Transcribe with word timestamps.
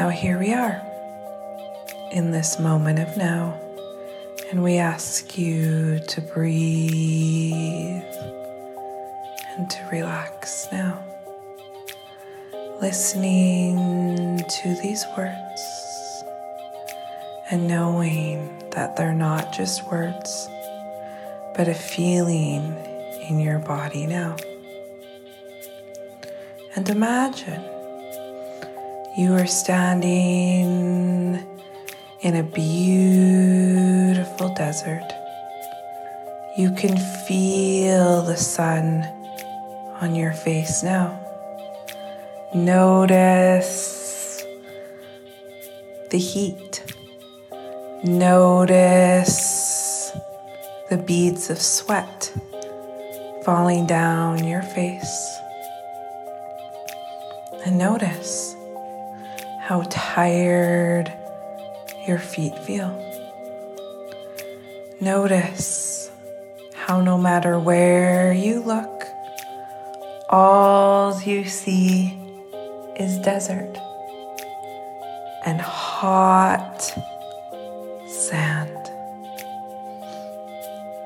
Now, 0.00 0.08
here 0.08 0.38
we 0.38 0.54
are 0.54 0.80
in 2.10 2.30
this 2.30 2.58
moment 2.58 2.98
of 3.00 3.18
now, 3.18 3.60
and 4.50 4.62
we 4.62 4.78
ask 4.78 5.36
you 5.36 5.98
to 5.98 6.22
breathe 6.22 7.52
and 9.54 9.68
to 9.68 9.88
relax 9.92 10.68
now. 10.72 11.04
Listening 12.80 14.38
to 14.38 14.74
these 14.82 15.04
words 15.18 16.24
and 17.50 17.68
knowing 17.68 18.70
that 18.70 18.96
they're 18.96 19.12
not 19.12 19.52
just 19.52 19.86
words, 19.92 20.48
but 21.54 21.68
a 21.68 21.74
feeling 21.74 22.74
in 23.28 23.38
your 23.38 23.58
body 23.58 24.06
now. 24.06 24.34
And 26.74 26.88
imagine 26.88 27.79
you 29.16 29.34
are 29.34 29.46
standing 29.46 31.44
in 32.20 32.36
a 32.36 32.42
beautiful 32.44 33.74
desert. 34.54 35.02
You 36.56 36.70
can 36.72 36.96
feel 37.26 38.22
the 38.22 38.36
sun 38.36 39.02
on 40.00 40.14
your 40.14 40.32
face 40.32 40.84
now. 40.84 41.18
Notice 42.54 44.44
the 46.10 46.18
heat. 46.18 46.84
Notice 48.04 49.40
the 50.88 50.98
beads 50.98 51.50
of 51.50 51.60
sweat 51.60 52.32
falling 53.44 53.86
down 53.86 54.44
your 54.44 54.62
face. 54.62 55.36
And 57.64 57.76
notice 57.76 58.56
how 59.70 59.86
tired 59.88 61.06
your 62.04 62.18
feet 62.18 62.58
feel. 62.58 62.90
Notice 65.00 66.10
how, 66.74 67.00
no 67.00 67.16
matter 67.16 67.56
where 67.56 68.32
you 68.32 68.62
look, 68.62 69.04
all 70.28 71.22
you 71.22 71.44
see 71.44 72.18
is 72.98 73.16
desert 73.18 73.78
and 75.46 75.60
hot 75.60 76.82
sand. 78.08 78.90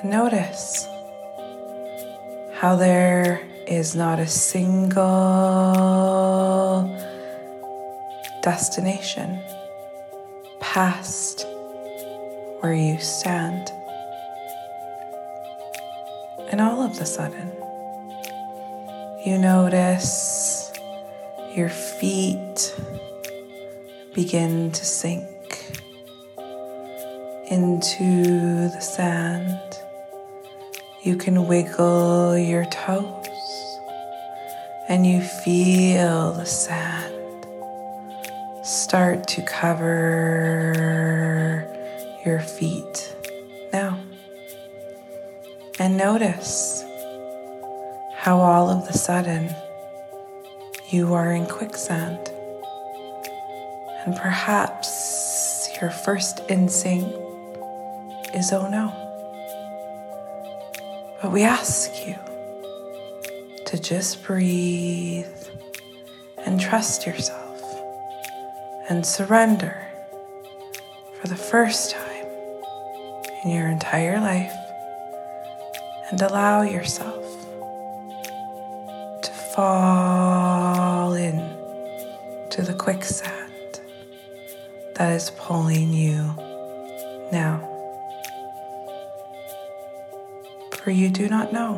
And 0.00 0.10
notice 0.10 0.88
how 2.54 2.76
there 2.76 3.42
is 3.66 3.94
not 3.94 4.18
a 4.18 4.26
single 4.26 5.04
destination 8.46 9.40
past 10.60 11.44
where 12.60 12.72
you 12.72 12.96
stand. 13.00 13.72
And 16.52 16.60
all 16.60 16.80
of 16.80 16.92
a 17.00 17.06
sudden, 17.06 17.50
you 19.26 19.36
notice 19.36 20.72
your 21.56 21.68
feet 21.68 22.72
begin 24.14 24.70
to 24.70 24.84
sink 24.84 25.26
into 27.50 28.68
the 28.68 28.80
sand. 28.80 29.76
You 31.02 31.16
can 31.16 31.48
wiggle 31.48 32.38
your 32.38 32.64
toes 32.66 33.26
and 34.88 35.04
you 35.04 35.20
feel 35.20 36.30
the 36.34 36.46
sand 36.46 37.15
start 38.66 39.28
to 39.28 39.42
cover 39.42 39.94
your 42.24 42.40
feet 42.40 43.14
now. 43.72 43.96
And 45.78 45.96
notice 45.96 46.82
how 48.16 48.40
all 48.40 48.68
of 48.68 48.88
a 48.88 48.92
sudden 48.92 49.54
you 50.90 51.14
are 51.14 51.30
in 51.32 51.46
quicksand. 51.46 52.18
And 54.04 54.16
perhaps 54.16 55.68
your 55.80 55.90
first 55.90 56.40
instinct 56.48 57.16
is 58.34 58.52
oh 58.52 58.68
no. 58.68 58.92
But 61.22 61.30
we 61.30 61.44
ask 61.44 61.92
you 62.04 62.16
to 63.66 63.80
just 63.80 64.24
breathe 64.24 65.28
and 66.38 66.60
trust 66.60 67.06
yourself 67.06 67.45
and 68.88 69.04
surrender 69.04 69.76
for 71.20 71.26
the 71.28 71.36
first 71.36 71.90
time 71.90 72.26
in 73.44 73.50
your 73.50 73.68
entire 73.68 74.20
life 74.20 74.54
and 76.10 76.22
allow 76.22 76.62
yourself 76.62 77.24
to 79.22 79.30
fall 79.54 81.14
in 81.14 81.36
to 82.50 82.62
the 82.62 82.74
quicksand 82.74 83.80
that 84.94 85.12
is 85.12 85.30
pulling 85.36 85.92
you 85.92 86.32
now. 87.32 87.60
For 90.72 90.92
you 90.92 91.08
do 91.08 91.28
not 91.28 91.52
know 91.52 91.74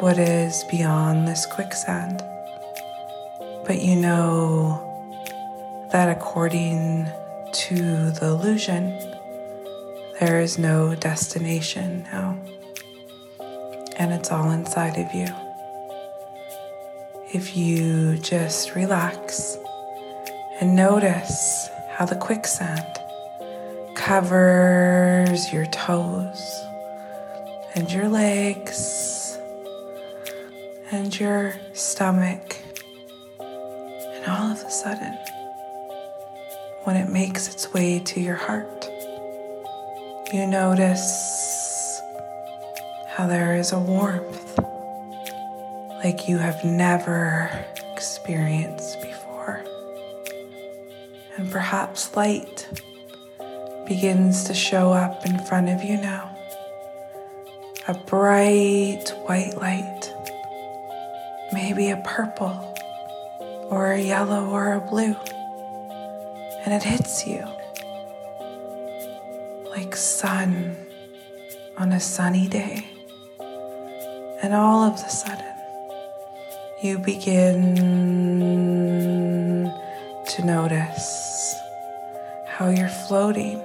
what 0.00 0.18
is 0.18 0.64
beyond 0.70 1.26
this 1.26 1.46
quicksand, 1.46 2.22
but 3.64 3.80
you 3.80 3.96
know 3.96 4.84
that 5.92 6.08
according 6.14 7.06
to 7.52 8.10
the 8.10 8.26
illusion, 8.26 8.90
there 10.20 10.40
is 10.40 10.58
no 10.58 10.94
destination 10.94 12.02
now, 12.12 12.36
and 13.96 14.12
it's 14.12 14.30
all 14.30 14.50
inside 14.50 14.98
of 14.98 15.14
you. 15.14 15.26
If 17.32 17.56
you 17.56 18.18
just 18.18 18.74
relax 18.74 19.56
and 20.60 20.74
notice 20.76 21.68
how 21.90 22.04
the 22.04 22.16
quicksand 22.16 22.86
covers 23.94 25.52
your 25.52 25.66
toes 25.66 26.64
and 27.74 27.90
your 27.90 28.08
legs 28.08 29.38
and 30.90 31.18
your 31.18 31.54
stomach, 31.74 32.56
and 33.38 34.26
all 34.26 34.52
of 34.52 34.62
a 34.62 34.70
sudden, 34.70 35.16
when 36.88 36.96
it 36.96 37.10
makes 37.10 37.48
its 37.48 37.70
way 37.74 37.98
to 37.98 38.18
your 38.18 38.34
heart. 38.34 38.88
You 40.32 40.46
notice 40.46 42.00
how 43.08 43.26
there 43.26 43.56
is 43.56 43.72
a 43.72 43.78
warmth 43.78 44.58
like 46.02 46.30
you 46.30 46.38
have 46.38 46.64
never 46.64 47.50
experienced 47.92 49.02
before. 49.02 49.62
And 51.36 51.52
perhaps 51.52 52.16
light 52.16 52.66
begins 53.86 54.44
to 54.44 54.54
show 54.54 54.90
up 54.90 55.26
in 55.26 55.38
front 55.40 55.68
of 55.68 55.84
you 55.84 55.98
now. 55.98 56.34
A 57.86 57.92
bright 57.92 59.12
white 59.26 59.58
light, 59.58 60.14
maybe 61.52 61.90
a 61.90 61.98
purple 61.98 62.74
or 63.68 63.92
a 63.92 64.00
yellow 64.00 64.48
or 64.48 64.72
a 64.72 64.80
blue 64.80 65.14
and 66.70 66.82
it 66.82 66.86
hits 66.86 67.26
you 67.26 67.42
like 69.70 69.96
sun 69.96 70.76
on 71.78 71.92
a 71.92 71.98
sunny 71.98 72.46
day. 72.46 72.86
And 74.42 74.52
all 74.52 74.82
of 74.82 74.92
a 74.92 75.08
sudden, 75.08 75.54
you 76.82 76.98
begin 76.98 77.74
to 80.26 80.44
notice 80.44 81.54
how 82.46 82.68
you're 82.68 82.96
floating 83.08 83.62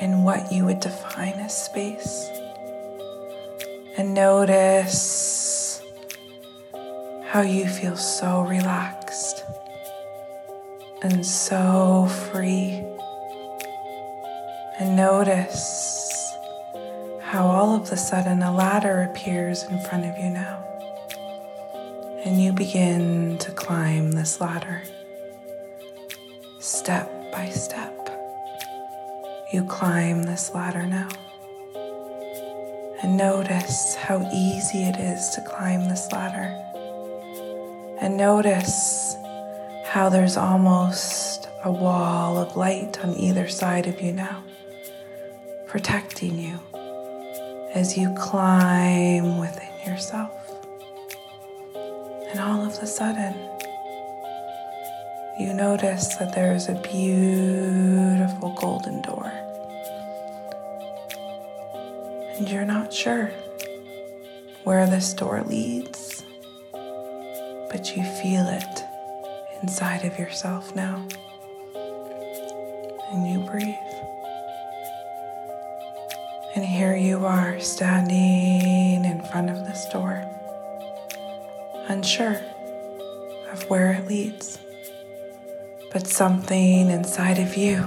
in 0.00 0.24
what 0.24 0.50
you 0.50 0.64
would 0.64 0.80
define 0.80 1.34
as 1.34 1.56
space. 1.56 2.28
And 3.96 4.14
notice 4.14 5.80
how 7.22 7.42
you 7.42 7.68
feel 7.68 7.96
so 7.96 8.40
relaxed 8.40 9.44
and 11.02 11.26
so 11.26 12.06
free. 12.30 12.84
And 14.78 14.96
notice 14.96 16.32
how 17.20 17.46
all 17.46 17.74
of 17.74 17.90
a 17.90 17.96
sudden 17.96 18.42
a 18.42 18.54
ladder 18.54 19.02
appears 19.10 19.64
in 19.64 19.80
front 19.80 20.04
of 20.04 20.16
you 20.16 20.30
now. 20.30 20.64
And 22.24 22.40
you 22.40 22.52
begin 22.52 23.38
to 23.38 23.50
climb 23.50 24.12
this 24.12 24.40
ladder 24.40 24.82
step 26.60 27.10
by 27.32 27.48
step. 27.48 27.92
You 29.52 29.64
climb 29.64 30.22
this 30.22 30.54
ladder 30.54 30.86
now. 30.86 31.08
And 33.02 33.16
notice 33.16 33.96
how 33.96 34.30
easy 34.32 34.84
it 34.84 34.96
is 34.96 35.30
to 35.30 35.40
climb 35.40 35.88
this 35.88 36.12
ladder. 36.12 36.56
And 38.00 38.16
notice 38.16 39.11
how 39.92 40.08
there's 40.08 40.38
almost 40.38 41.50
a 41.64 41.70
wall 41.70 42.38
of 42.38 42.56
light 42.56 42.98
on 43.04 43.14
either 43.14 43.46
side 43.46 43.86
of 43.86 44.00
you 44.00 44.10
now, 44.10 44.42
protecting 45.66 46.38
you 46.38 46.58
as 47.74 47.98
you 47.98 48.10
climb 48.18 49.36
within 49.36 49.68
yourself. 49.86 50.32
And 52.30 52.40
all 52.40 52.64
of 52.64 52.72
a 52.78 52.86
sudden, 52.86 53.34
you 55.38 55.52
notice 55.52 56.16
that 56.16 56.34
there 56.34 56.54
is 56.54 56.70
a 56.70 56.80
beautiful 56.90 58.56
golden 58.58 59.02
door. 59.02 59.30
And 62.38 62.48
you're 62.48 62.64
not 62.64 62.94
sure 62.94 63.26
where 64.64 64.86
this 64.86 65.12
door 65.12 65.42
leads, 65.42 66.24
but 66.72 67.94
you 67.94 68.02
feel 68.22 68.46
it 68.48 68.86
inside 69.62 70.04
of 70.04 70.18
yourself 70.18 70.74
now. 70.74 71.06
And 73.12 73.30
you 73.30 73.38
breathe. 73.48 73.74
And 76.54 76.64
here 76.64 76.96
you 76.96 77.24
are 77.24 77.58
standing 77.60 79.04
in 79.04 79.22
front 79.30 79.48
of 79.48 79.56
this 79.66 79.86
door, 79.92 80.22
unsure 81.88 82.40
of 83.52 83.62
where 83.70 83.92
it 83.92 84.06
leads. 84.06 84.58
But 85.92 86.06
something 86.06 86.90
inside 86.90 87.38
of 87.38 87.56
you 87.56 87.84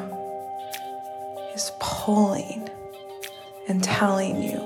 is 1.53 1.71
pulling 1.79 2.69
and 3.67 3.83
telling 3.83 4.41
you 4.41 4.57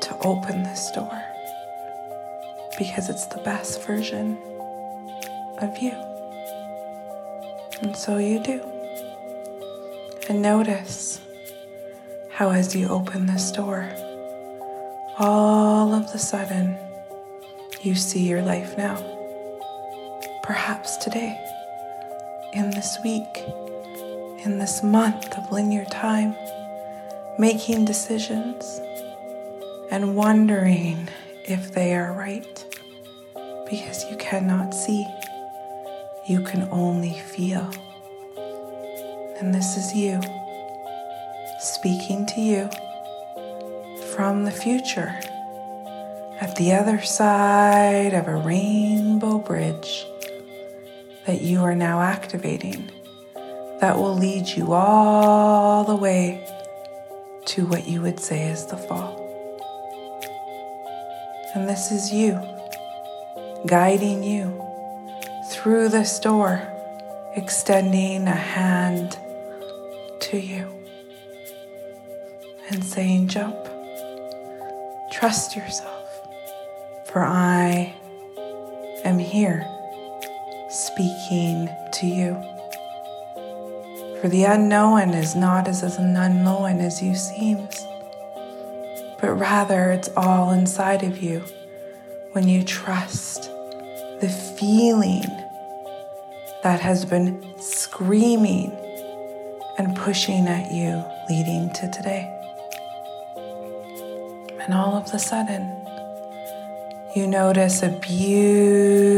to 0.00 0.18
open 0.24 0.62
this 0.62 0.90
door 0.92 1.22
because 2.78 3.08
it's 3.08 3.26
the 3.26 3.40
best 3.42 3.82
version 3.82 4.38
of 5.58 5.78
you. 5.78 6.13
And 7.82 7.96
so 7.96 8.18
you 8.18 8.42
do. 8.42 8.60
And 10.28 10.40
notice 10.40 11.20
how, 12.30 12.50
as 12.50 12.74
you 12.74 12.88
open 12.88 13.26
this 13.26 13.50
door, 13.50 13.90
all 15.18 15.94
of 15.94 16.10
the 16.12 16.18
sudden 16.18 16.76
you 17.82 17.94
see 17.94 18.28
your 18.28 18.42
life 18.42 18.76
now. 18.78 18.96
Perhaps 20.42 20.96
today, 20.98 21.38
in 22.52 22.70
this 22.70 22.98
week, 23.04 23.44
in 24.44 24.58
this 24.58 24.82
month 24.82 25.36
of 25.36 25.50
linear 25.52 25.84
time, 25.86 26.34
making 27.38 27.84
decisions 27.84 28.80
and 29.90 30.16
wondering 30.16 31.08
if 31.44 31.72
they 31.72 31.94
are 31.94 32.12
right 32.12 32.64
because 33.68 34.04
you 34.10 34.16
cannot 34.16 34.72
see 34.74 35.06
you 36.26 36.40
can 36.40 36.66
only 36.70 37.18
feel. 37.18 37.70
And 39.38 39.54
this 39.54 39.76
is 39.76 39.94
you 39.94 40.20
speaking 41.60 42.24
to 42.26 42.40
you 42.40 42.70
from 44.14 44.44
the 44.44 44.50
future 44.50 45.14
at 46.40 46.56
the 46.56 46.72
other 46.72 47.02
side 47.02 48.14
of 48.14 48.26
a 48.26 48.36
rainbow 48.36 49.38
bridge 49.38 50.06
that 51.26 51.42
you 51.42 51.60
are 51.60 51.74
now 51.74 52.00
activating 52.00 52.90
that 53.80 53.96
will 53.96 54.16
lead 54.16 54.48
you 54.48 54.72
all 54.72 55.84
the 55.84 55.96
way 55.96 56.46
to 57.44 57.66
what 57.66 57.86
you 57.86 58.00
would 58.00 58.18
say 58.18 58.48
is 58.48 58.66
the 58.66 58.76
fall. 58.76 59.20
And 61.54 61.68
this 61.68 61.92
is 61.92 62.12
you 62.12 62.40
guiding 63.66 64.22
you 64.22 64.63
through 65.64 65.88
this 65.88 66.20
door, 66.20 66.60
extending 67.36 68.28
a 68.28 68.34
hand 68.34 69.18
to 70.20 70.36
you 70.36 70.68
and 72.68 72.84
saying, 72.84 73.28
Jump. 73.28 73.56
Trust 75.10 75.56
yourself, 75.56 76.06
for 77.06 77.24
I 77.24 77.94
am 79.06 79.18
here 79.18 79.66
speaking 80.68 81.70
to 81.94 82.06
you. 82.06 82.34
For 84.20 84.28
the 84.28 84.44
unknown 84.44 85.14
is 85.14 85.34
not 85.34 85.66
as 85.66 85.82
unknown 85.96 86.80
as 86.80 87.02
you 87.02 87.14
seems, 87.14 87.82
but 89.18 89.32
rather 89.32 89.92
it's 89.92 90.10
all 90.14 90.50
inside 90.50 91.02
of 91.02 91.22
you 91.22 91.42
when 92.32 92.48
you 92.48 92.62
trust 92.62 93.44
the 94.20 94.28
feeling 94.58 95.24
that 96.64 96.80
has 96.80 97.04
been 97.04 97.44
screaming 97.58 98.72
and 99.76 99.94
pushing 99.94 100.48
at 100.48 100.72
you 100.72 101.04
leading 101.28 101.70
to 101.74 101.90
today. 101.90 102.30
And 104.62 104.72
all 104.72 104.94
of 104.94 105.12
a 105.12 105.18
sudden, 105.18 105.70
you 107.14 107.26
notice 107.26 107.82
a 107.82 107.90
beautiful 108.00 109.12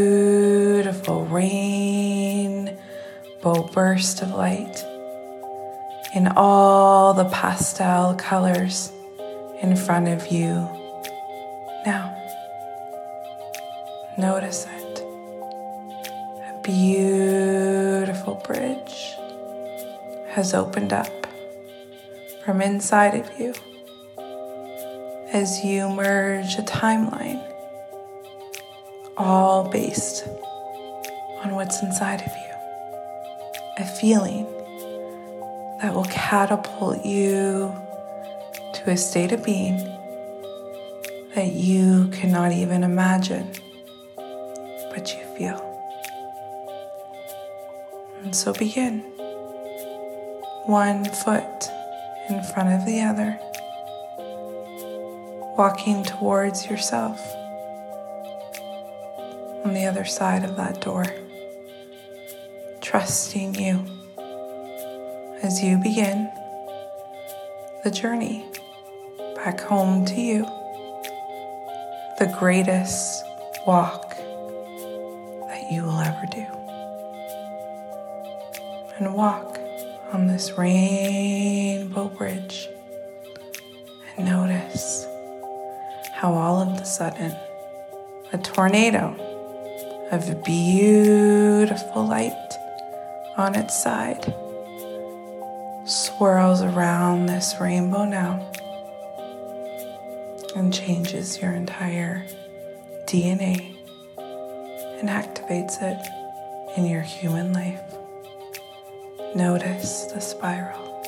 rainbow 1.26 2.76
burst 3.72 4.22
of 4.22 4.30
light 4.30 4.84
in 6.16 6.26
all 6.34 7.14
the 7.14 7.26
pastel 7.26 8.16
colors 8.16 8.90
in 9.62 9.76
front 9.76 10.08
of 10.08 10.32
you 10.32 10.68
now. 11.86 12.12
Notice 14.18 14.66
it 14.66 14.85
beautiful 16.66 18.42
bridge 18.44 19.14
has 20.30 20.52
opened 20.52 20.92
up 20.92 21.06
from 22.44 22.60
inside 22.60 23.14
of 23.14 23.30
you 23.38 23.54
as 25.32 25.64
you 25.64 25.88
merge 25.88 26.58
a 26.58 26.62
timeline, 26.62 27.40
all 29.16 29.70
based 29.70 30.26
on 31.44 31.54
what's 31.54 31.80
inside 31.84 32.20
of 32.20 32.32
you. 32.32 33.84
A 33.84 33.86
feeling 34.00 34.44
that 35.80 35.94
will 35.94 36.06
catapult 36.06 37.04
you 37.06 37.72
to 38.74 38.90
a 38.90 38.96
state 38.96 39.30
of 39.30 39.44
being 39.44 39.76
that 41.36 41.52
you 41.52 42.08
cannot 42.08 42.50
even 42.50 42.82
imagine, 42.82 43.52
but 44.16 45.14
you 45.14 45.22
feel. 45.38 45.75
So 48.32 48.52
begin. 48.52 49.00
One 50.66 51.04
foot 51.04 51.70
in 52.28 52.42
front 52.42 52.70
of 52.70 52.84
the 52.86 53.00
other, 53.00 53.38
walking 55.56 56.04
towards 56.04 56.66
yourself 56.66 57.20
on 59.64 59.74
the 59.74 59.86
other 59.86 60.04
side 60.04 60.44
of 60.44 60.56
that 60.56 60.80
door, 60.80 61.06
trusting 62.80 63.54
you 63.54 63.84
as 65.42 65.62
you 65.62 65.78
begin 65.78 66.30
the 67.84 67.90
journey 67.90 68.44
back 69.36 69.60
home 69.60 70.04
to 70.04 70.20
you, 70.20 70.42
the 72.18 72.34
greatest 72.38 73.24
walk 73.66 74.05
and 78.98 79.14
walk 79.14 79.58
on 80.12 80.26
this 80.26 80.52
rainbow 80.56 82.08
bridge 82.08 82.68
and 84.16 84.26
notice 84.26 85.06
how 86.12 86.32
all 86.32 86.62
of 86.62 86.80
a 86.80 86.84
sudden 86.84 87.34
a 88.32 88.38
tornado 88.38 89.14
of 90.10 90.44
beautiful 90.44 92.06
light 92.06 92.32
on 93.36 93.54
its 93.54 93.82
side 93.82 94.24
swirls 95.84 96.62
around 96.62 97.26
this 97.26 97.54
rainbow 97.60 98.04
now 98.04 98.50
and 100.56 100.72
changes 100.72 101.40
your 101.42 101.52
entire 101.52 102.24
DNA 103.04 103.76
and 104.98 105.08
activates 105.10 105.82
it 105.82 106.78
in 106.78 106.86
your 106.86 107.02
human 107.02 107.52
life. 107.52 107.82
Notice 109.36 110.04
the 110.06 110.20
spiral. 110.22 111.04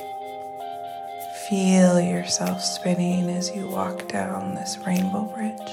Feel 1.49 1.99
yourself 1.99 2.63
spinning 2.63 3.31
as 3.31 3.51
you 3.57 3.67
walk 3.67 4.07
down 4.07 4.55
this 4.55 4.77
rainbow 4.87 5.23
bridge. 5.35 5.73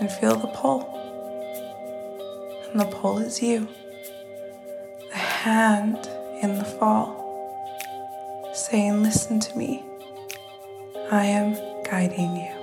And 0.00 0.10
feel 0.10 0.36
the 0.36 0.46
pull. 0.46 0.88
And 2.70 2.80
the 2.80 2.86
pull 2.86 3.18
is 3.18 3.42
you. 3.42 3.68
The 5.10 5.18
hand 5.18 6.08
in 6.40 6.56
the 6.56 6.64
fall 6.64 7.12
saying, 8.54 9.02
Listen 9.02 9.38
to 9.38 9.58
me. 9.58 9.84
I 11.10 11.26
am 11.26 11.52
guiding 11.84 12.36
you. 12.36 12.61